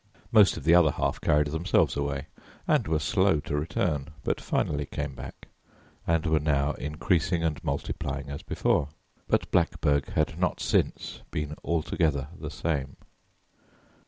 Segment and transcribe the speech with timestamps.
[0.31, 2.25] Most of the other half carried themselves away
[2.67, 5.47] and were slow to return, but finally came back,
[6.07, 8.89] and were now increasing and multiplying as before,
[9.27, 12.97] but Blackburg had not since been altogether the same.